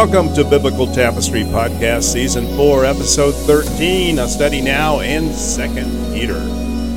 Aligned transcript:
Welcome 0.00 0.32
to 0.32 0.44
Biblical 0.44 0.86
Tapestry 0.86 1.42
Podcast, 1.42 2.04
Season 2.04 2.46
4, 2.56 2.86
Episode 2.86 3.32
13, 3.32 4.18
a 4.18 4.26
study 4.28 4.62
now 4.62 5.00
in 5.00 5.24
2nd 5.24 6.14
Peter. 6.14 6.40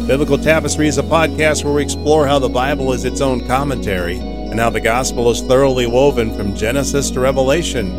Biblical 0.08 0.38
Tapestry 0.38 0.88
is 0.88 0.98
a 0.98 1.04
podcast 1.04 1.66
where 1.66 1.74
we 1.74 1.84
explore 1.84 2.26
how 2.26 2.40
the 2.40 2.48
Bible 2.48 2.94
is 2.94 3.04
its 3.04 3.20
own 3.20 3.46
commentary 3.46 4.20
and 4.20 4.58
how 4.58 4.70
the 4.70 4.80
gospel 4.80 5.30
is 5.30 5.42
thoroughly 5.42 5.86
woven 5.86 6.34
from 6.34 6.56
Genesis 6.56 7.12
to 7.12 7.20
Revelation. 7.20 7.92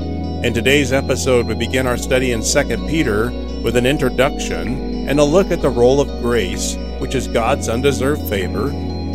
In 0.42 0.54
today's 0.54 0.90
episode, 0.90 1.48
we 1.48 1.54
begin 1.54 1.86
our 1.86 1.98
study 1.98 2.32
in 2.32 2.40
2nd 2.40 2.88
Peter 2.88 3.30
with 3.60 3.76
an 3.76 3.84
introduction 3.84 5.06
and 5.06 5.20
a 5.20 5.24
look 5.24 5.50
at 5.50 5.60
the 5.60 5.68
role 5.68 6.00
of 6.00 6.08
grace, 6.22 6.76
which 6.98 7.14
is 7.14 7.28
God's 7.28 7.68
undeserved 7.68 8.26
favor, 8.26 8.70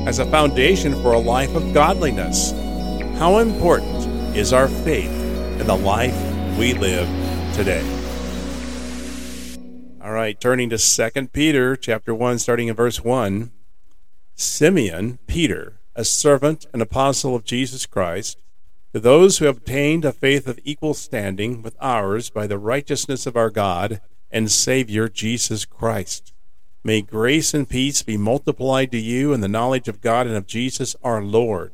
as 0.08 0.20
a 0.20 0.26
foundation 0.28 0.94
for 1.02 1.14
a 1.14 1.20
life 1.20 1.56
of 1.56 1.74
godliness. 1.74 2.52
How 3.18 3.40
important 3.40 4.38
is 4.38 4.54
our 4.54 4.68
faith 4.68 5.19
in 5.60 5.68
the 5.68 5.76
life 5.76 6.16
we 6.58 6.74
live 6.74 7.08
today? 7.54 7.84
All 10.02 10.12
right, 10.12 10.40
turning 10.40 10.70
to 10.70 10.78
2 10.78 11.28
Peter 11.28 11.76
chapter 11.76 12.16
1 12.16 12.40
starting 12.40 12.70
in 12.70 12.76
verse 12.76 13.04
1. 13.04 13.52
Simeon 14.36 15.20
Peter, 15.28 15.80
a 15.96 16.06
servant 16.06 16.66
and 16.72 16.82
apostle 16.82 17.36
of 17.36 17.44
Jesus 17.44 17.86
Christ, 17.86 18.42
to 18.94 19.00
those 19.02 19.38
who 19.38 19.46
have 19.46 19.58
obtained 19.58 20.06
a 20.06 20.14
faith 20.14 20.48
of 20.48 20.60
equal 20.64 20.94
standing 20.94 21.62
with 21.62 21.76
ours 21.82 22.30
by 22.30 22.48
the 22.48 22.58
righteousness 22.58 23.28
of 23.28 23.36
our 23.36 23.50
God 23.50 24.00
and 24.32 24.50
Savior 24.50 25.10
Jesus 25.10 25.66
Christ. 25.66 26.34
May 26.86 27.02
grace 27.02 27.54
and 27.54 27.68
peace 27.68 28.02
be 28.02 28.16
multiplied 28.16 28.92
to 28.94 28.98
you 28.98 29.34
in 29.34 29.42
the 29.42 29.50
knowledge 29.50 29.90
of 29.90 30.00
God 30.00 30.26
and 30.26 30.38
of 30.38 30.48
Jesus 30.48 30.96
our 31.04 31.22
Lord 31.22 31.74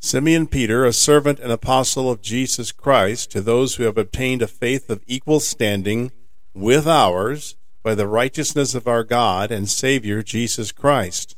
Simeon 0.00 0.46
Peter, 0.46 0.84
a 0.84 0.92
servant 0.92 1.40
and 1.40 1.50
apostle 1.50 2.10
of 2.10 2.22
Jesus 2.22 2.70
Christ, 2.70 3.32
to 3.32 3.40
those 3.40 3.74
who 3.74 3.82
have 3.84 3.98
obtained 3.98 4.42
a 4.42 4.46
faith 4.46 4.88
of 4.90 5.02
equal 5.06 5.40
standing 5.40 6.12
with 6.54 6.86
ours 6.86 7.56
by 7.82 7.94
the 7.96 8.06
righteousness 8.06 8.74
of 8.74 8.86
our 8.86 9.02
God 9.02 9.50
and 9.50 9.68
Savior 9.68 10.22
Jesus 10.22 10.70
Christ. 10.70 11.36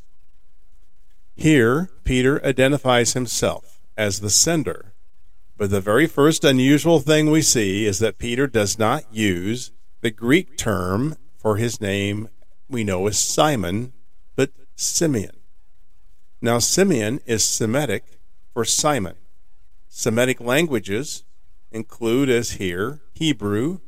Here, 1.34 1.88
Peter 2.04 2.44
identifies 2.44 3.14
himself 3.14 3.80
as 3.96 4.20
the 4.20 4.30
sender. 4.30 4.92
But 5.56 5.70
the 5.70 5.80
very 5.80 6.06
first 6.06 6.44
unusual 6.44 7.00
thing 7.00 7.30
we 7.30 7.42
see 7.42 7.86
is 7.86 7.98
that 7.98 8.18
Peter 8.18 8.46
does 8.46 8.78
not 8.78 9.04
use 9.10 9.72
the 10.02 10.10
Greek 10.10 10.58
term 10.58 11.16
for 11.38 11.56
his 11.56 11.80
name 11.80 12.28
we 12.68 12.84
know 12.84 13.06
as 13.06 13.18
Simon, 13.18 13.92
but 14.36 14.50
Simeon. 14.76 15.36
Now, 16.42 16.58
Simeon 16.58 17.20
is 17.26 17.44
Semitic 17.44 18.19
for 18.52 18.64
Simon. 18.64 19.16
Semitic 19.88 20.40
languages 20.40 21.24
include, 21.70 22.28
as 22.28 22.52
here, 22.52 23.00
Hebrew, 23.12 23.80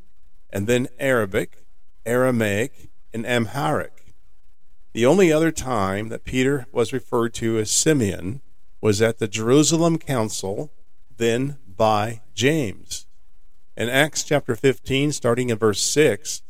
and 0.50 0.66
then 0.66 0.88
Arabic, 0.98 1.64
Aramaic, 2.04 2.90
and 3.12 3.26
Amharic. 3.26 4.14
The 4.92 5.06
only 5.06 5.32
other 5.32 5.50
time 5.50 6.08
that 6.08 6.24
Peter 6.24 6.66
was 6.72 6.92
referred 6.92 7.34
to 7.34 7.58
as 7.58 7.70
Simeon 7.70 8.42
was 8.80 9.00
at 9.00 9.18
the 9.18 9.28
Jerusalem 9.28 9.98
Council, 9.98 10.72
then 11.16 11.58
by 11.66 12.20
James. 12.34 13.06
In 13.76 13.88
Acts 13.88 14.22
chapter 14.22 14.54
15, 14.54 15.12
starting 15.12 15.50
in 15.50 15.56
verse 15.56 15.80
6, 15.80 16.42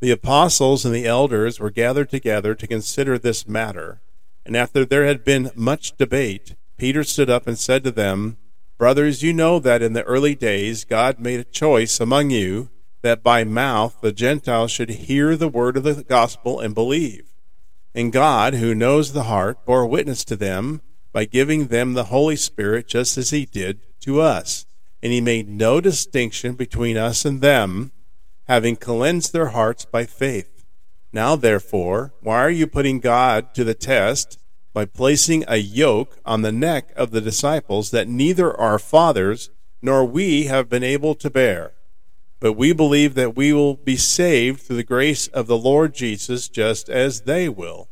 the 0.00 0.10
apostles 0.10 0.84
and 0.84 0.94
the 0.94 1.06
elders 1.06 1.58
were 1.58 1.70
gathered 1.70 2.10
together 2.10 2.54
to 2.54 2.66
consider 2.66 3.18
this 3.18 3.48
matter, 3.48 4.00
and 4.46 4.56
after 4.56 4.84
there 4.84 5.04
had 5.04 5.24
been 5.24 5.50
much 5.54 5.96
debate, 5.96 6.54
Peter 6.80 7.04
stood 7.04 7.28
up 7.28 7.46
and 7.46 7.58
said 7.58 7.84
to 7.84 7.90
them, 7.90 8.38
Brothers, 8.78 9.22
you 9.22 9.34
know 9.34 9.58
that 9.58 9.82
in 9.82 9.92
the 9.92 10.02
early 10.04 10.34
days 10.34 10.86
God 10.86 11.20
made 11.20 11.38
a 11.38 11.44
choice 11.44 12.00
among 12.00 12.30
you 12.30 12.70
that 13.02 13.22
by 13.22 13.44
mouth 13.44 13.98
the 14.00 14.12
Gentiles 14.12 14.70
should 14.70 14.88
hear 14.88 15.36
the 15.36 15.46
word 15.46 15.76
of 15.76 15.82
the 15.82 16.02
gospel 16.02 16.58
and 16.58 16.74
believe. 16.74 17.34
And 17.94 18.10
God, 18.10 18.54
who 18.54 18.74
knows 18.74 19.12
the 19.12 19.24
heart, 19.24 19.66
bore 19.66 19.86
witness 19.86 20.24
to 20.24 20.36
them 20.36 20.80
by 21.12 21.26
giving 21.26 21.66
them 21.66 21.92
the 21.92 22.04
Holy 22.04 22.36
Spirit 22.36 22.88
just 22.88 23.18
as 23.18 23.28
he 23.28 23.44
did 23.44 23.80
to 24.00 24.22
us. 24.22 24.64
And 25.02 25.12
he 25.12 25.20
made 25.20 25.50
no 25.50 25.82
distinction 25.82 26.54
between 26.54 26.96
us 26.96 27.26
and 27.26 27.42
them, 27.42 27.92
having 28.48 28.76
cleansed 28.76 29.34
their 29.34 29.48
hearts 29.48 29.84
by 29.84 30.06
faith. 30.06 30.64
Now, 31.12 31.36
therefore, 31.36 32.14
why 32.22 32.38
are 32.38 32.48
you 32.48 32.66
putting 32.66 33.00
God 33.00 33.54
to 33.54 33.64
the 33.64 33.74
test? 33.74 34.38
By 34.72 34.84
placing 34.84 35.44
a 35.48 35.56
yoke 35.56 36.18
on 36.24 36.42
the 36.42 36.52
neck 36.52 36.92
of 36.96 37.10
the 37.10 37.20
disciples 37.20 37.90
that 37.90 38.08
neither 38.08 38.58
our 38.58 38.78
fathers 38.78 39.50
nor 39.82 40.04
we 40.04 40.44
have 40.44 40.68
been 40.68 40.84
able 40.84 41.14
to 41.16 41.30
bear. 41.30 41.72
But 42.38 42.54
we 42.54 42.72
believe 42.72 43.14
that 43.14 43.36
we 43.36 43.52
will 43.52 43.74
be 43.74 43.96
saved 43.96 44.62
through 44.62 44.76
the 44.76 44.84
grace 44.84 45.26
of 45.28 45.46
the 45.46 45.58
Lord 45.58 45.94
Jesus 45.94 46.48
just 46.48 46.88
as 46.88 47.22
they 47.22 47.48
will. 47.48 47.88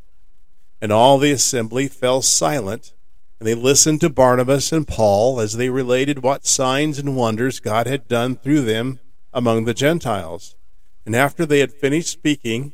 And 0.81 0.93
all 0.93 1.19
the 1.19 1.33
assembly 1.33 1.89
fell 1.89 2.23
silent, 2.23 2.95
and 3.39 3.47
they 3.47 3.55
listened 3.55 4.01
to 4.01 4.09
Barnabas 4.09 4.73
and 4.73 4.87
Paul 4.87 5.41
as 5.41 5.55
they 5.55 5.71
related 5.71 6.23
what 6.23 6.47
signs 6.47 6.99
and 6.99 7.17
wonders 7.17 7.61
God 7.61 7.87
had 7.87 8.09
done 8.09 8.37
through 8.37 8.63
them 8.63 9.01
among 9.35 9.65
the 9.65 9.75
Gentiles. 9.75 10.57
And 11.05 11.15
after 11.15 11.45
they 11.45 11.61
had 11.61 11.73
finished 11.73 12.09
speaking, 12.09 12.73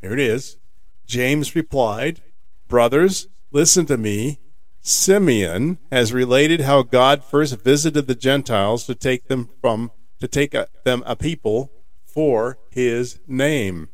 here 0.00 0.12
it 0.12 0.20
is, 0.20 0.58
James 1.06 1.54
replied, 1.54 2.22
Brothers, 2.68 3.28
Listen 3.54 3.86
to 3.86 3.96
me. 3.96 4.40
Simeon 4.80 5.78
has 5.92 6.12
related 6.12 6.62
how 6.62 6.82
God 6.82 7.22
first 7.22 7.62
visited 7.62 8.08
the 8.08 8.16
Gentiles 8.16 8.84
to 8.86 8.96
take 8.96 9.28
them 9.28 9.48
from 9.60 9.92
to 10.18 10.26
take 10.26 10.54
a, 10.54 10.66
them 10.84 11.04
a 11.06 11.14
people 11.14 11.70
for 12.04 12.58
his 12.72 13.20
name. 13.28 13.90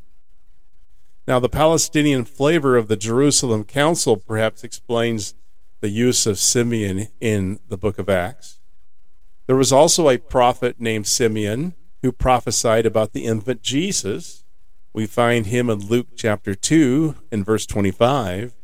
Now 1.28 1.38
the 1.41 1.50
Palestinian 1.50 2.25
flavor 2.25 2.78
of 2.78 2.88
the 2.88 2.97
Jerusalem 2.97 3.65
Council 3.65 4.16
perhaps 4.16 4.65
explains 4.65 5.34
the 5.81 5.91
use 5.91 6.25
of 6.25 6.38
Simeon 6.38 7.09
in 7.21 7.60
the 7.69 7.77
book 7.77 7.98
of 7.98 8.09
Acts. 8.09 8.60
There 9.47 9.56
was 9.56 9.75
also 9.75 10.09
a 10.09 10.16
prophet 10.16 10.81
named 10.81 11.06
Simeon 11.06 11.75
who 12.00 12.12
prophesied 12.12 12.87
about 12.87 13.12
the 13.12 13.27
infant 13.27 13.60
Jesus. 13.60 14.42
We 14.94 15.04
find 15.04 15.47
him 15.47 15.69
in 15.69 15.81
Luke 15.81 16.16
chapter 16.16 16.54
2 16.54 17.16
in 17.31 17.44
verse 17.44 17.66
25. 17.66 18.54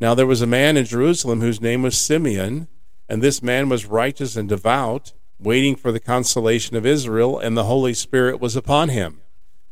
Now 0.00 0.14
there 0.14 0.26
was 0.26 0.42
a 0.42 0.46
man 0.46 0.76
in 0.76 0.84
Jerusalem 0.84 1.40
whose 1.40 1.60
name 1.60 1.82
was 1.82 1.96
Simeon, 1.96 2.68
and 3.08 3.22
this 3.22 3.42
man 3.42 3.68
was 3.68 3.86
righteous 3.86 4.36
and 4.36 4.48
devout, 4.48 5.12
waiting 5.38 5.76
for 5.76 5.92
the 5.92 6.00
consolation 6.00 6.76
of 6.76 6.86
Israel, 6.86 7.38
and 7.38 7.56
the 7.56 7.64
Holy 7.64 7.94
Spirit 7.94 8.40
was 8.40 8.56
upon 8.56 8.88
him. 8.88 9.20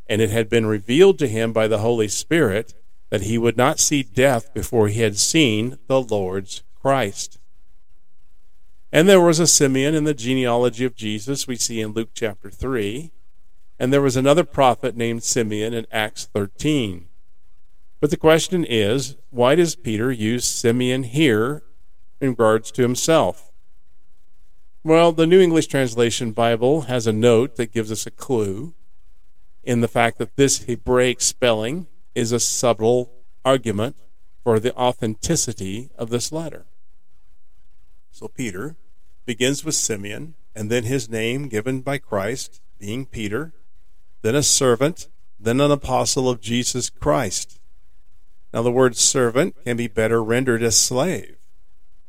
And 0.07 0.21
it 0.21 0.29
had 0.29 0.49
been 0.49 0.65
revealed 0.65 1.17
to 1.19 1.27
him 1.27 1.53
by 1.53 1.67
the 1.67 1.79
Holy 1.79 2.07
Spirit 2.07 2.73
that 3.09 3.21
he 3.21 3.37
would 3.37 3.57
not 3.57 3.79
see 3.79 4.03
death 4.03 4.53
before 4.53 4.87
he 4.87 5.01
had 5.01 5.17
seen 5.17 5.77
the 5.87 6.01
Lord's 6.01 6.63
Christ. 6.79 7.39
And 8.91 9.09
there 9.09 9.21
was 9.21 9.39
a 9.39 9.47
Simeon 9.47 9.95
in 9.95 10.03
the 10.03 10.13
genealogy 10.13 10.85
of 10.85 10.95
Jesus, 10.95 11.47
we 11.47 11.55
see 11.55 11.81
in 11.81 11.93
Luke 11.93 12.09
chapter 12.13 12.49
3. 12.49 13.11
And 13.79 13.91
there 13.91 14.01
was 14.01 14.15
another 14.15 14.43
prophet 14.43 14.95
named 14.95 15.23
Simeon 15.23 15.73
in 15.73 15.87
Acts 15.91 16.29
13. 16.33 17.07
But 18.03 18.09
the 18.09 18.17
question 18.17 18.65
is, 18.65 19.15
why 19.29 19.55
does 19.55 19.77
Peter 19.77 20.11
use 20.11 20.43
Simeon 20.43 21.03
here 21.03 21.63
in 22.19 22.31
regards 22.31 22.69
to 22.73 22.81
himself? 22.81 23.53
Well, 24.83 25.13
the 25.13 25.25
New 25.25 25.39
English 25.39 25.67
Translation 25.67 26.33
Bible 26.33 26.81
has 26.81 27.07
a 27.07 27.13
note 27.13 27.55
that 27.55 27.71
gives 27.71 27.93
us 27.93 28.05
a 28.05 28.11
clue 28.11 28.73
in 29.63 29.79
the 29.79 29.87
fact 29.87 30.17
that 30.17 30.35
this 30.35 30.63
Hebraic 30.63 31.21
spelling 31.21 31.87
is 32.13 32.33
a 32.33 32.41
subtle 32.41 33.09
argument 33.45 33.95
for 34.43 34.59
the 34.59 34.75
authenticity 34.75 35.89
of 35.97 36.09
this 36.09 36.29
letter. 36.29 36.65
So 38.11 38.27
Peter 38.27 38.75
begins 39.25 39.63
with 39.63 39.75
Simeon, 39.75 40.33
and 40.53 40.69
then 40.69 40.83
his 40.83 41.07
name 41.07 41.47
given 41.47 41.79
by 41.79 41.99
Christ, 41.99 42.59
being 42.77 43.05
Peter, 43.05 43.53
then 44.23 44.35
a 44.35 44.43
servant, 44.43 45.07
then 45.39 45.61
an 45.61 45.71
apostle 45.71 46.27
of 46.29 46.41
Jesus 46.41 46.89
Christ. 46.89 47.61
Now, 48.53 48.61
the 48.61 48.71
word 48.71 48.95
servant 48.95 49.55
can 49.63 49.77
be 49.77 49.87
better 49.87 50.23
rendered 50.23 50.61
as 50.61 50.77
slave. 50.77 51.37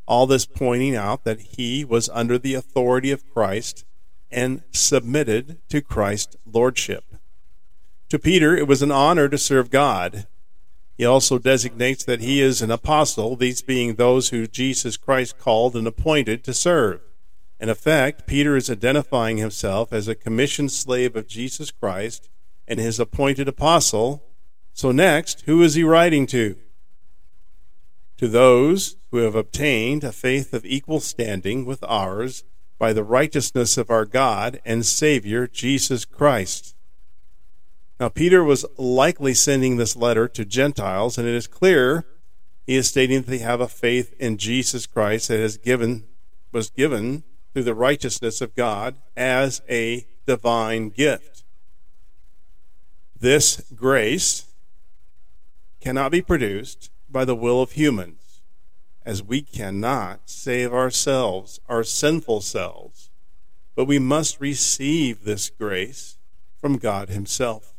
All 0.07 0.27
this 0.27 0.45
pointing 0.45 0.95
out 0.95 1.25
that 1.25 1.41
he 1.57 1.85
was 1.85 2.11
under 2.11 2.39
the 2.39 2.55
authority 2.55 3.11
of 3.11 3.29
Christ 3.33 3.87
and 4.31 4.63
submitted 4.71 5.59
to 5.71 5.81
Christ's 5.81 6.37
lordship. 6.45 7.05
To 8.11 8.19
Peter, 8.19 8.55
it 8.55 8.69
was 8.69 8.83
an 8.83 8.91
honor 8.91 9.29
to 9.29 9.39
serve 9.39 9.71
God. 9.71 10.27
He 10.99 11.05
also 11.05 11.39
designates 11.39 12.05
that 12.05 12.21
he 12.21 12.41
is 12.41 12.61
an 12.61 12.71
apostle, 12.71 13.35
these 13.37 13.63
being 13.63 13.95
those 13.95 14.29
who 14.29 14.47
Jesus 14.47 14.97
Christ 14.97 15.39
called 15.39 15.75
and 15.75 15.87
appointed 15.87 16.45
to 16.45 16.53
serve. 16.55 17.01
In 17.59 17.69
effect, 17.69 18.27
Peter 18.27 18.57
is 18.57 18.69
identifying 18.69 19.39
himself 19.39 19.93
as 19.93 20.07
a 20.07 20.15
commissioned 20.15 20.73
slave 20.73 21.17
of 21.17 21.27
Jesus 21.27 21.71
Christ 21.71 22.29
and 22.69 22.79
his 22.79 23.01
appointed 23.01 23.49
apostle. 23.49 24.23
So, 24.75 24.91
next, 24.91 25.43
who 25.43 25.63
is 25.63 25.75
he 25.75 25.85
writing 25.85 26.27
to? 26.27 26.57
To 28.19 28.27
those 28.27 28.97
who 29.13 29.19
have 29.19 29.37
obtained 29.37 30.03
a 30.03 30.11
faith 30.11 30.53
of 30.53 30.67
equal 30.67 30.99
standing 30.99 31.65
with 31.65 31.83
ours 31.85 32.43
by 32.77 32.93
the 32.93 33.05
righteousness 33.05 33.79
of 33.79 33.89
our 33.89 34.05
God 34.05 34.61
and 34.65 34.85
Savior 34.85 35.47
Jesus 35.47 36.05
Christ. 36.05 36.75
Now, 38.01 38.09
Peter 38.09 38.43
was 38.43 38.67
likely 38.77 39.33
sending 39.33 39.77
this 39.77 39.95
letter 39.95 40.27
to 40.27 40.45
Gentiles, 40.45 41.17
and 41.17 41.29
it 41.29 41.35
is 41.35 41.47
clear 41.47 42.05
he 42.67 42.75
is 42.75 42.89
stating 42.89 43.23
that 43.23 43.31
they 43.31 43.39
have 43.39 43.61
a 43.61 43.69
faith 43.69 44.13
in 44.19 44.39
Jesus 44.39 44.87
Christ 44.87 45.29
that 45.29 45.39
has 45.39 45.57
given, 45.57 46.05
was 46.51 46.71
given 46.71 47.23
through 47.53 47.63
the 47.63 47.75
righteousness 47.75 48.41
of 48.41 48.57
God 48.57 48.97
as 49.17 49.63
a 49.71 50.05
divine 50.27 50.89
gift. 50.89 51.45
This 53.17 53.63
grace 53.73 54.47
cannot 55.85 56.11
be 56.11 56.23
produced 56.23 56.91
by 57.11 57.27
the 57.27 57.37
will 57.37 57.61
of 57.61 57.73
humans, 57.73 58.41
as 59.05 59.23
we 59.23 59.43
cannot 59.43 60.19
save 60.25 60.73
ourselves, 60.73 61.61
our 61.69 61.85
sinful 61.85 62.41
selves, 62.41 63.11
but 63.77 63.85
we 63.85 63.99
must 63.99 64.41
receive 64.41 65.25
this 65.25 65.51
grace 65.51 66.17
from 66.57 66.79
God 66.79 67.11
Himself. 67.11 67.75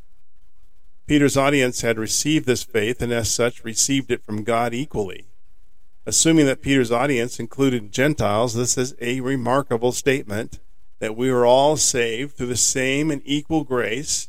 Peter's 1.07 1.35
audience 1.35 1.81
had 1.81 1.97
received 1.97 2.45
this 2.45 2.61
faith 2.61 3.01
and, 3.01 3.11
as 3.11 3.31
such, 3.31 3.63
received 3.63 4.11
it 4.11 4.23
from 4.23 4.43
God 4.43 4.71
equally. 4.71 5.25
Assuming 6.05 6.45
that 6.45 6.61
Peter's 6.61 6.91
audience 6.91 7.39
included 7.39 7.91
Gentiles, 7.91 8.53
this 8.53 8.77
is 8.77 8.93
a 9.01 9.19
remarkable 9.21 9.91
statement 9.91 10.59
that 10.99 11.17
we 11.17 11.31
are 11.31 11.43
all 11.45 11.75
saved 11.75 12.37
through 12.37 12.47
the 12.47 12.55
same 12.55 13.09
and 13.09 13.23
equal 13.25 13.63
grace 13.63 14.27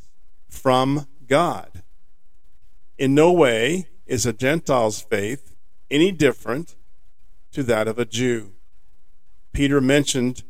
from 0.48 1.06
God. 1.28 1.82
In 2.98 3.14
no 3.14 3.32
way 3.32 3.88
is 4.06 4.26
a 4.26 4.32
Gentile's 4.32 5.00
faith 5.00 5.54
any 5.90 6.12
different 6.12 6.76
to 7.52 7.62
that 7.64 7.88
of 7.88 7.98
a 7.98 8.04
Jew. 8.04 8.52
Peter 9.52 9.80
mentioned 9.80 10.44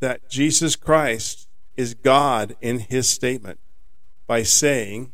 that 0.00 0.28
Jesus 0.28 0.76
Christ 0.76 1.48
is 1.76 1.94
God 1.94 2.56
in 2.60 2.80
his 2.80 3.08
statement 3.08 3.58
by 4.26 4.42
saying, 4.42 5.12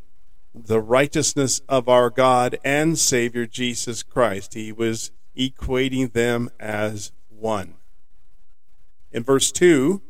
the 0.55 0.81
righteousness 0.81 1.61
of 1.69 1.89
our 1.89 2.11
God 2.11 2.59
and 2.65 2.99
Savior 2.99 3.47
Jesus 3.47 4.03
Christ. 4.03 4.55
He 4.55 4.73
was 4.73 5.11
equating 5.37 6.13
them 6.13 6.51
as 6.61 7.13
one. 7.29 7.75
In 9.11 9.23
verse 9.23 9.51
2, 9.53 10.03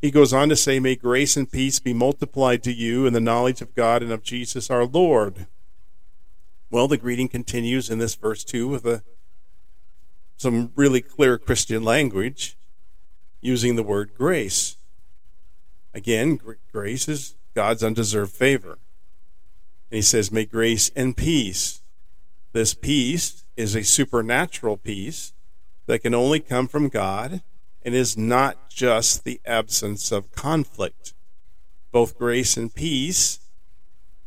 he 0.00 0.10
goes 0.10 0.32
on 0.32 0.48
to 0.48 0.56
say, 0.56 0.78
May 0.78 0.96
grace 0.96 1.36
and 1.36 1.50
peace 1.50 1.80
be 1.80 1.92
multiplied 1.92 2.62
to 2.64 2.72
you 2.72 3.06
in 3.06 3.12
the 3.12 3.20
knowledge 3.20 3.60
of 3.60 3.74
God 3.74 4.02
and 4.02 4.12
of 4.12 4.22
Jesus 4.22 4.70
our 4.70 4.84
Lord. 4.84 5.46
Well, 6.70 6.86
the 6.86 6.98
greeting 6.98 7.28
continues 7.28 7.88
in 7.88 7.98
this 7.98 8.14
verse 8.14 8.44
2 8.44 8.68
with 8.68 8.84
a, 8.84 9.02
some 10.36 10.72
really 10.76 11.00
clear 11.00 11.38
Christian 11.38 11.82
language 11.82 12.58
using 13.40 13.76
the 13.76 13.82
word 13.82 14.12
grace. 14.14 14.76
Again, 15.94 16.38
grace 16.70 17.08
is 17.08 17.36
God's 17.54 17.82
undeserved 17.82 18.32
favor. 18.32 18.78
And 19.90 19.96
he 19.96 20.02
says, 20.02 20.30
May 20.30 20.44
grace 20.44 20.90
and 20.94 21.16
peace. 21.16 21.80
This 22.52 22.74
peace 22.74 23.44
is 23.56 23.74
a 23.74 23.82
supernatural 23.82 24.76
peace 24.76 25.32
that 25.86 26.00
can 26.00 26.14
only 26.14 26.40
come 26.40 26.68
from 26.68 26.88
God 26.88 27.42
and 27.82 27.94
is 27.94 28.16
not 28.16 28.68
just 28.68 29.24
the 29.24 29.40
absence 29.46 30.12
of 30.12 30.32
conflict. 30.32 31.14
Both 31.92 32.18
grace 32.18 32.58
and 32.58 32.74
peace 32.74 33.38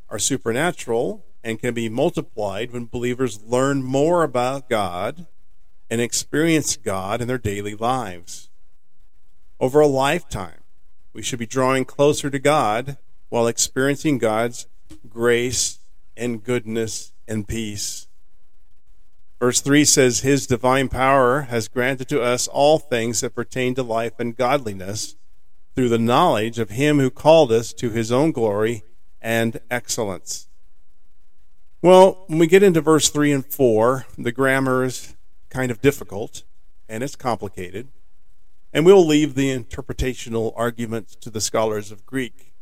are 0.10 0.18
supernatural 0.18 1.24
and 1.44 1.60
can 1.60 1.74
be 1.74 1.90
multiplied 1.90 2.72
when 2.72 2.86
believers 2.86 3.42
learn 3.44 3.84
more 3.84 4.24
about 4.24 4.70
God 4.70 5.28
and 5.90 6.00
experience 6.00 6.78
God 6.78 7.22
in 7.22 7.28
their 7.28 7.38
daily 7.38 7.76
lives. 7.76 8.50
Over 9.60 9.80
a 9.80 9.88
lifetime, 9.88 10.64
we 11.14 11.22
should 11.22 11.40
be 11.40 11.46
drawing 11.46 11.86
closer 11.86 12.30
to 12.30 12.40
God 12.40 12.98
while 13.30 13.48
experiencing 13.48 14.18
God's 14.18 14.68
grace 15.10 15.80
and 16.16 16.44
goodness 16.44 17.14
and 17.28 17.48
peace. 17.48 18.08
Verse 19.40 19.60
3 19.60 19.84
says, 19.86 20.20
His 20.20 20.46
divine 20.46 20.88
power 20.88 21.42
has 21.42 21.68
granted 21.68 22.08
to 22.10 22.22
us 22.22 22.48
all 22.48 22.78
things 22.78 23.22
that 23.22 23.34
pertain 23.34 23.74
to 23.76 23.84
life 23.84 24.14
and 24.20 24.38
godliness 24.38 25.16
through 25.76 25.90
the 25.90 25.98
knowledge 25.98 26.60
of 26.60 26.70
Him 26.70 27.00
who 27.00 27.10
called 27.10 27.52
us 27.52 27.74
to 27.74 27.90
His 27.90 28.12
own 28.12 28.32
glory 28.32 28.84
and 29.22 29.60
excellence. 29.72 30.48
Well, 31.84 32.26
when 32.28 32.38
we 32.38 32.46
get 32.46 32.62
into 32.62 32.80
verse 32.80 33.10
3 33.10 33.32
and 33.32 33.44
4, 33.44 34.06
the 34.16 34.32
grammar 34.32 34.84
is 34.84 35.16
kind 35.50 35.72
of 35.72 35.82
difficult 35.82 36.44
and 36.88 37.02
it's 37.02 37.16
complicated. 37.16 37.88
And 38.72 38.86
we'll 38.86 39.06
leave 39.06 39.34
the 39.34 39.50
interpretational 39.50 40.54
arguments 40.56 41.16
to 41.16 41.32
the 41.32 41.42
scholars 41.42 41.92
of 41.92 42.06
Greek. 42.06 42.54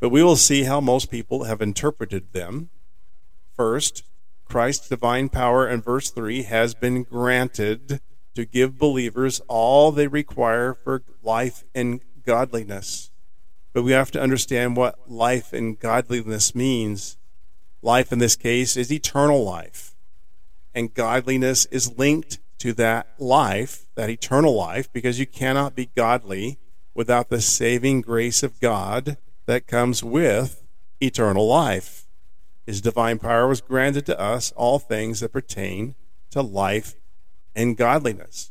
But 0.00 0.08
we 0.08 0.24
will 0.24 0.34
see 0.34 0.64
how 0.64 0.80
most 0.80 1.08
people 1.08 1.44
have 1.44 1.62
interpreted 1.62 2.32
them. 2.32 2.70
First, 3.54 4.02
Christ's 4.44 4.88
divine 4.88 5.28
power 5.28 5.68
in 5.68 5.80
verse 5.80 6.10
3 6.10 6.42
has 6.42 6.74
been 6.74 7.04
granted 7.04 8.00
to 8.34 8.44
give 8.44 8.76
believers 8.76 9.40
all 9.46 9.92
they 9.92 10.08
require 10.08 10.74
for 10.74 11.04
life 11.22 11.62
and 11.76 12.00
godliness. 12.24 13.12
But 13.72 13.84
we 13.84 13.92
have 13.92 14.10
to 14.10 14.20
understand 14.20 14.76
what 14.76 15.08
life 15.08 15.52
and 15.52 15.78
godliness 15.78 16.56
means. 16.56 17.18
Life 17.82 18.12
in 18.12 18.18
this 18.18 18.36
case 18.36 18.76
is 18.76 18.92
eternal 18.92 19.44
life. 19.44 19.94
And 20.74 20.92
godliness 20.92 21.66
is 21.66 21.96
linked 21.96 22.38
to 22.58 22.72
that 22.74 23.14
life, 23.18 23.86
that 23.94 24.10
eternal 24.10 24.54
life, 24.54 24.92
because 24.92 25.18
you 25.18 25.26
cannot 25.26 25.74
be 25.74 25.90
godly 25.96 26.58
without 26.94 27.28
the 27.28 27.40
saving 27.40 28.00
grace 28.00 28.42
of 28.42 28.60
God 28.60 29.18
that 29.46 29.66
comes 29.66 30.02
with 30.02 30.62
eternal 31.00 31.46
life. 31.46 32.06
His 32.66 32.80
divine 32.80 33.18
power 33.18 33.46
was 33.46 33.60
granted 33.60 34.06
to 34.06 34.18
us 34.18 34.52
all 34.52 34.78
things 34.78 35.20
that 35.20 35.32
pertain 35.32 35.94
to 36.30 36.42
life 36.42 36.94
and 37.54 37.76
godliness. 37.76 38.50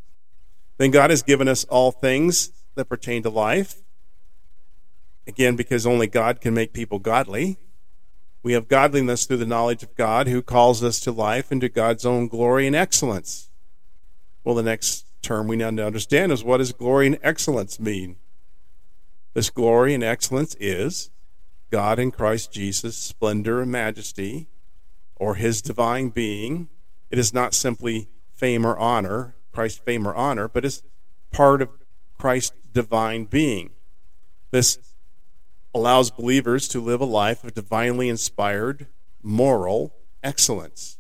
Then 0.78 0.92
God 0.92 1.10
has 1.10 1.24
given 1.24 1.48
us 1.48 1.64
all 1.66 1.92
things 1.92 2.52
that 2.76 2.86
pertain 2.86 3.24
to 3.24 3.30
life. 3.30 3.82
Again, 5.28 5.56
because 5.56 5.86
only 5.86 6.08
God 6.08 6.40
can 6.40 6.54
make 6.54 6.74
people 6.74 7.00
godly. 7.00 7.58
We 8.46 8.54
have 8.54 8.68
godliness 8.68 9.26
through 9.26 9.38
the 9.38 9.48
knowledge 9.48 9.82
of 9.82 9.96
God 9.96 10.28
who 10.28 10.44
calls 10.44 10.84
us 10.84 11.00
to 11.00 11.12
life 11.12 11.52
and 11.52 11.60
to 11.62 11.68
God's 11.68 12.06
own 12.06 12.28
glory 12.28 12.68
and 12.68 12.76
excellence. 12.76 13.50
Well, 14.44 14.54
the 14.54 14.62
next 14.62 15.08
term 15.24 15.48
we 15.48 15.56
need 15.56 15.78
to 15.78 15.84
understand 15.88 16.32
is 16.32 16.44
what 16.44 16.58
does 16.58 16.72
glory 16.72 17.08
and 17.08 17.18
excellence 17.24 17.80
mean? 17.80 18.18
This 19.34 19.50
glory 19.50 19.96
and 19.96 20.04
excellence 20.04 20.56
is 20.60 21.10
God 21.72 21.98
in 21.98 22.12
Christ 22.12 22.54
Jesus' 22.54 22.96
splendor 22.96 23.64
and 23.64 23.72
majesty, 23.72 24.48
or 25.16 25.34
his 25.34 25.64
divine 25.64 26.10
being. 26.10 26.70
It 27.10 27.18
is 27.18 27.34
not 27.34 27.56
simply 27.56 28.10
fame 28.36 28.64
or 28.64 28.78
honor, 28.78 29.34
Christ's 29.54 29.80
fame 29.80 30.08
or 30.08 30.14
honor, 30.14 30.48
but 30.48 30.64
is 30.64 30.84
part 31.32 31.64
of 31.64 31.70
Christ's 32.20 32.56
divine 32.72 33.26
being. 33.26 33.72
This 34.52 34.78
allows 35.76 36.10
believers 36.10 36.70
to 36.70 36.80
live 36.80 37.02
a 37.02 37.06
life 37.06 37.44
of 37.44 37.54
divinely 37.54 38.08
inspired 38.08 38.88
moral 39.22 39.94
excellence. 40.24 40.98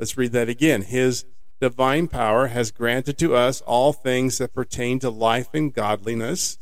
Let's 0.00 0.16
read 0.16 0.32
that 0.32 0.48
again. 0.48 0.82
His 0.82 1.24
divine 1.60 2.08
power 2.08 2.48
has 2.48 2.72
granted 2.72 3.16
to 3.18 3.36
us 3.36 3.60
all 3.60 3.92
things 3.92 4.38
that 4.38 4.52
pertain 4.52 4.98
to 4.98 5.08
life 5.08 5.54
and 5.54 5.72
godliness 5.72 6.58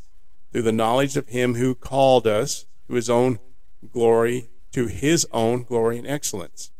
through 0.51 0.61
the 0.61 0.71
knowledge 0.71 1.17
of 1.17 1.29
him 1.29 1.55
who 1.55 1.73
called 1.73 2.27
us 2.27 2.67
to 2.87 2.93
his 2.93 3.09
own 3.09 3.39
glory, 3.91 4.51
to 4.73 4.85
his 4.85 5.25
own 5.31 5.63
glory 5.63 5.97
and 5.97 6.05
excellence. 6.05 6.71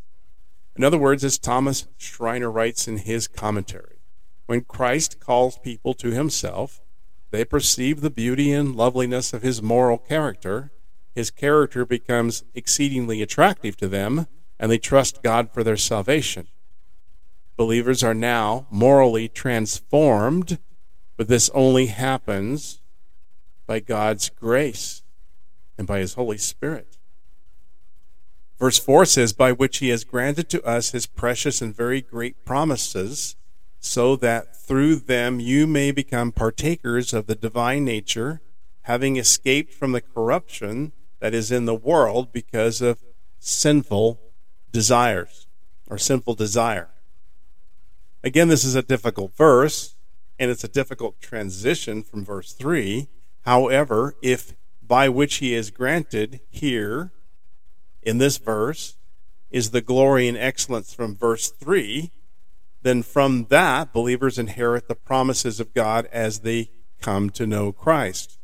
In 0.76 0.84
other 0.84 1.00
words, 1.00 1.24
as 1.24 1.40
Thomas 1.40 1.88
Schreiner 1.98 2.52
writes 2.52 2.88
in 2.88 2.98
his 2.98 3.28
commentary, 3.28 3.98
when 4.46 4.62
Christ 4.62 5.20
calls 5.20 5.58
people 5.58 5.96
to 5.96 6.12
himself, 6.12 6.82
they 7.32 7.46
perceive 7.46 8.02
the 8.02 8.10
beauty 8.10 8.52
and 8.52 8.76
loveliness 8.76 9.34
of 9.34 9.42
his 9.42 9.62
moral 9.62 9.98
character. 9.98 10.72
His 11.16 11.32
character 11.32 11.86
becomes 11.86 12.44
exceedingly 12.54 13.22
attractive 13.22 13.76
to 13.78 13.88
them, 13.88 14.28
and 14.60 14.72
they 14.72 14.78
trust 14.78 15.24
God 15.24 15.50
for 15.54 15.64
their 15.64 15.78
salvation. 15.78 16.48
Believers 17.58 18.04
are 18.04 18.14
now 18.14 18.68
morally 18.70 19.28
transformed, 19.28 20.60
but 21.18 21.28
this 21.28 21.50
only 21.54 21.88
happens 21.88 22.82
by 23.66 23.80
God's 23.80 24.30
grace 24.30 25.04
and 25.78 25.88
by 25.88 26.00
his 26.00 26.16
Holy 26.16 26.38
Spirit. 26.38 26.98
Verse 28.60 28.78
4 28.78 29.06
says, 29.06 29.34
By 29.34 29.52
which 29.52 29.80
he 29.80 29.90
has 29.90 30.04
granted 30.04 30.50
to 30.50 30.64
us 30.64 30.92
his 30.92 31.08
precious 31.08 31.62
and 31.62 31.76
very 31.76 32.02
great 32.02 32.46
promises, 32.46 33.36
so 33.82 34.16
that 34.16 34.56
through 34.56 34.96
them 34.96 35.40
you 35.40 35.66
may 35.66 35.92
become 35.92 36.32
partakers 36.32 37.14
of 37.14 37.26
the 37.26 37.36
divine 37.36 37.84
nature, 37.84 38.40
having 38.84 39.18
escaped 39.18 39.74
from 39.74 39.92
the 39.92 40.00
corruption 40.00 40.94
that 41.20 41.34
is 41.34 41.52
in 41.52 41.66
the 41.66 41.76
world 41.76 42.32
because 42.32 42.80
of 42.80 43.04
sinful 43.40 44.22
desires 44.72 45.48
or 45.90 45.98
sinful 45.98 46.36
desire. 46.36 46.90
Again, 48.24 48.50
this 48.50 48.64
is 48.64 48.76
a 48.76 48.84
difficult 48.84 49.36
verse, 49.36 49.96
and 50.38 50.52
it's 50.52 50.64
a 50.64 50.70
difficult 50.70 51.20
transition 51.20 52.04
from 52.04 52.24
verse 52.24 52.54
3. 52.54 53.08
However, 53.46 54.16
if 54.22 54.54
by 54.82 55.10
which 55.10 55.36
he 55.36 55.56
is 55.56 55.72
granted 55.72 56.40
here 56.52 57.12
in 58.04 58.20
this 58.20 58.38
verse 58.38 58.98
is 59.50 59.72
the 59.72 59.82
glory 59.82 60.28
and 60.28 60.38
excellence 60.38 60.94
from 60.94 61.16
verse 61.16 61.50
3, 61.50 62.12
then 62.84 63.04
from 63.04 63.46
that, 63.50 63.94
believers 63.94 64.40
inherit 64.40 64.88
the 64.88 64.96
promises 64.96 65.60
of 65.60 65.74
God 65.74 66.08
as 66.12 66.40
they 66.40 66.72
come 67.00 67.30
to 67.32 67.46
know 67.46 67.72
Christ. 67.72 68.40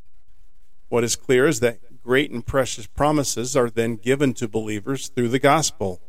What 0.89 1.03
is 1.03 1.15
clear 1.15 1.48
is 1.48 1.60
that 1.60 2.01
great 2.01 2.32
and 2.32 2.46
precious 2.46 2.88
promises 2.88 3.56
are 3.56 3.70
then 3.70 3.96
given 3.96 4.34
to 4.36 4.48
believers 4.48 5.10
through 5.10 5.29
the 5.29 5.39
gospel. 5.39 6.01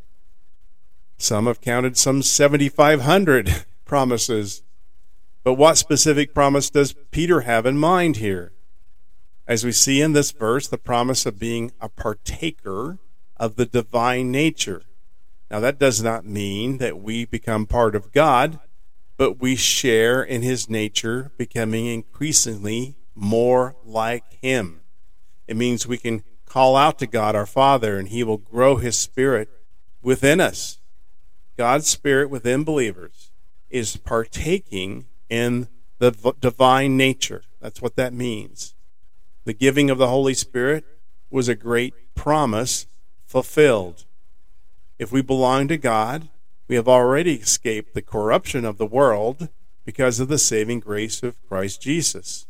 Some 1.16 1.47
have 1.47 1.61
counted 1.61 1.97
some 1.97 2.23
7,500 2.23 3.64
promises. 3.85 4.62
But 5.42 5.54
what 5.54 5.78
specific 5.78 6.35
promise 6.35 6.70
does 6.70 6.94
Peter 7.11 7.40
have 7.40 7.66
in 7.66 7.78
mind 7.78 8.16
here? 8.16 8.52
As 9.47 9.64
we 9.64 9.73
see 9.73 10.02
in 10.02 10.12
this 10.12 10.30
verse, 10.30 10.68
the 10.68 10.78
promise 10.78 11.25
of 11.25 11.38
being 11.38 11.73
a 11.80 11.88
partaker 11.88 12.99
of 13.37 13.56
the 13.56 13.66
divine 13.66 14.30
nature. 14.30 14.82
Now, 15.50 15.61
that 15.61 15.78
does 15.78 16.02
not 16.02 16.26
mean 16.26 16.78
that 16.78 17.00
we 17.00 17.25
become 17.25 17.67
part 17.67 17.95
of 17.95 18.12
God, 18.12 18.59
but 19.17 19.40
we 19.40 19.57
share 19.57 20.23
in 20.23 20.43
his 20.43 20.69
nature, 20.69 21.33
becoming 21.38 21.87
increasingly 21.87 22.97
more 23.14 23.75
like 23.85 24.25
him. 24.43 24.81
It 25.47 25.57
means 25.57 25.87
we 25.87 25.99
can 25.99 26.23
call 26.45 26.76
out 26.76 26.99
to 26.99 27.07
God 27.07 27.35
our 27.35 27.47
Father, 27.47 27.99
and 27.99 28.09
he 28.09 28.23
will 28.23 28.38
grow 28.38 28.76
his 28.76 28.99
spirit 28.99 29.49
within 30.02 30.40
us. 30.40 30.81
God's 31.57 31.88
spirit 31.88 32.31
within 32.31 32.62
believers 32.62 33.31
is 33.71 33.97
partaking 33.97 35.07
in 35.28 35.69
the 35.99 36.12
divine 36.40 36.97
nature. 36.97 37.43
That's 37.61 37.83
what 37.83 37.97
that 37.97 38.12
means. 38.12 38.75
The 39.45 39.52
giving 39.55 39.90
of 39.90 39.99
the 39.99 40.09
Holy 40.09 40.35
Spirit 40.35 40.85
was 41.31 41.49
a 41.49 41.55
great 41.55 42.14
promise 42.14 42.87
fulfilled. 43.26 44.05
If 44.99 45.12
we 45.12 45.23
belong 45.23 45.69
to 45.69 45.76
God, 45.76 46.28
we 46.67 46.75
have 46.75 46.88
already 46.88 47.35
escaped 47.35 47.95
the 47.95 48.02
corruption 48.02 48.64
of 48.64 48.78
the 48.78 48.87
world 48.87 49.49
because 49.85 50.21
of 50.21 50.28
the 50.28 50.38
saving 50.38 50.81
grace 50.81 51.23
of 51.23 51.40
Christ 51.49 51.81
Jesus. 51.81 52.47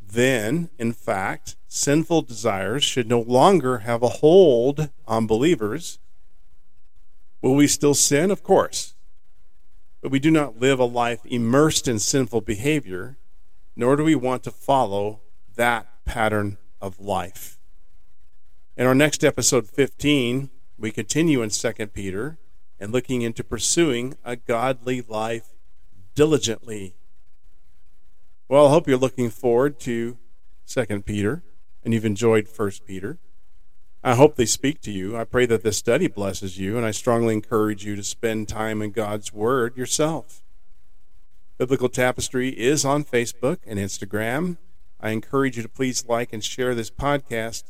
Then, 0.00 0.70
in 0.78 0.92
fact, 0.92 1.56
sinful 1.68 2.22
desires 2.22 2.84
should 2.84 3.08
no 3.08 3.20
longer 3.20 3.78
have 3.78 4.02
a 4.02 4.08
hold 4.08 4.90
on 5.06 5.26
believers. 5.26 5.98
Will 7.40 7.54
we 7.54 7.66
still 7.66 7.94
sin? 7.94 8.30
Of 8.30 8.42
course. 8.42 8.94
But 10.00 10.10
we 10.10 10.18
do 10.18 10.30
not 10.30 10.60
live 10.60 10.78
a 10.78 10.84
life 10.84 11.20
immersed 11.24 11.88
in 11.88 11.98
sinful 11.98 12.42
behavior, 12.42 13.18
nor 13.74 13.96
do 13.96 14.04
we 14.04 14.14
want 14.14 14.42
to 14.44 14.50
follow 14.50 15.20
that 15.56 15.88
pattern 16.04 16.58
of 16.80 17.00
life. 17.00 17.58
In 18.76 18.86
our 18.86 18.94
next 18.94 19.24
episode 19.24 19.68
15, 19.68 20.50
we 20.78 20.90
continue 20.90 21.42
in 21.42 21.50
2 21.50 21.72
Peter 21.88 22.38
and 22.80 22.92
looking 22.92 23.22
into 23.22 23.44
pursuing 23.44 24.16
a 24.24 24.36
godly 24.36 25.00
life 25.00 25.54
diligently. 26.14 26.94
Well, 28.48 28.66
I 28.66 28.70
hope 28.70 28.88
you're 28.88 28.98
looking 28.98 29.30
forward 29.30 29.78
to 29.80 30.18
2 30.66 31.02
Peter 31.02 31.42
and 31.84 31.94
you've 31.94 32.04
enjoyed 32.04 32.48
1 32.48 32.70
Peter. 32.86 33.18
I 34.04 34.16
hope 34.16 34.34
they 34.34 34.46
speak 34.46 34.80
to 34.82 34.90
you. 34.90 35.16
I 35.16 35.22
pray 35.22 35.46
that 35.46 35.62
this 35.62 35.76
study 35.76 36.08
blesses 36.08 36.58
you, 36.58 36.76
and 36.76 36.84
I 36.84 36.90
strongly 36.90 37.34
encourage 37.34 37.84
you 37.84 37.94
to 37.94 38.02
spend 38.02 38.48
time 38.48 38.82
in 38.82 38.90
God's 38.90 39.32
Word 39.32 39.76
yourself. 39.76 40.42
Biblical 41.56 41.88
Tapestry 41.88 42.48
is 42.48 42.84
on 42.84 43.04
Facebook 43.04 43.58
and 43.64 43.78
Instagram. 43.78 44.56
I 45.00 45.10
encourage 45.10 45.56
you 45.56 45.62
to 45.62 45.68
please 45.68 46.04
like 46.08 46.32
and 46.32 46.42
share 46.42 46.74
this 46.74 46.90
podcast 46.90 47.64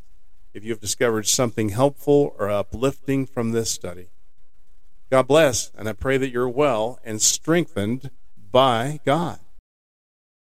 if 0.55 0.65
you 0.65 0.71
have 0.71 0.81
discovered 0.81 1.27
something 1.27 1.71
helpful 1.71 2.35
or 2.39 2.51
uplifting 2.51 3.27
from 3.27 3.53
this 3.53 3.71
study. 3.71 4.09
God 5.11 5.27
bless, 5.27 5.71
and 5.77 5.89
I 5.89 5.93
pray 5.93 6.17
that 6.17 6.31
you're 6.31 6.49
well 6.49 6.99
and 7.05 7.21
strengthened 7.21 8.11
by 8.51 9.01
God. 9.05 9.39